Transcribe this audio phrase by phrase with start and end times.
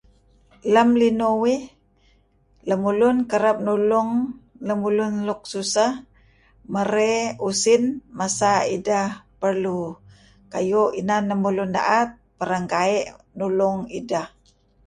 [0.73, 1.61] Lem linuh uih
[2.69, 4.11] lemulun kereb nulung
[4.67, 5.91] lemulun luk susah
[6.73, 7.83] merey usin
[8.19, 9.09] masa ideh
[9.41, 9.79] perlu
[10.51, 12.93] kayu' inan lemulun da'et perenggai
[13.37, 14.27] nulung ideh.